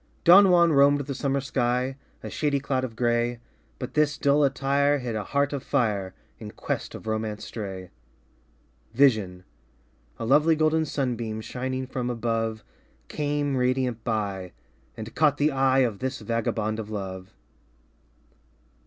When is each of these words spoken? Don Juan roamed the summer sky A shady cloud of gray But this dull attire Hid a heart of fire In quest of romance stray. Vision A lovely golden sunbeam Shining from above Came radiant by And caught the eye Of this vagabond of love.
Don 0.23 0.49
Juan 0.49 0.73
roamed 0.73 1.01
the 1.01 1.13
summer 1.13 1.41
sky 1.41 1.95
A 2.23 2.29
shady 2.31 2.59
cloud 2.59 2.83
of 2.83 2.95
gray 2.95 3.37
But 3.77 3.93
this 3.93 4.17
dull 4.17 4.43
attire 4.43 4.97
Hid 4.97 5.15
a 5.15 5.23
heart 5.25 5.53
of 5.53 5.61
fire 5.61 6.15
In 6.39 6.49
quest 6.49 6.95
of 6.95 7.05
romance 7.05 7.45
stray. 7.45 7.91
Vision 8.95 9.43
A 10.17 10.25
lovely 10.25 10.55
golden 10.55 10.85
sunbeam 10.85 11.39
Shining 11.39 11.85
from 11.85 12.09
above 12.09 12.63
Came 13.09 13.55
radiant 13.55 14.03
by 14.03 14.53
And 14.97 15.13
caught 15.13 15.37
the 15.37 15.51
eye 15.51 15.81
Of 15.81 15.99
this 15.99 16.19
vagabond 16.19 16.79
of 16.79 16.89
love. 16.89 17.35